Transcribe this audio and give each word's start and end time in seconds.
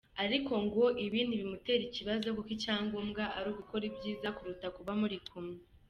Ariko 0.23 0.53
ngo 0.63 0.83
ibi 1.05 1.19
ntibimutera 1.25 1.83
ikibazo 1.89 2.27
kuko 2.37 2.49
icyangombwa 2.57 3.23
ari 3.37 3.47
ugukora 3.51 3.85
byiza 3.95 4.27
kuruta 4.35 4.67
kuba 4.75 4.91
muri 5.01 5.17
kumwe. 5.29 5.57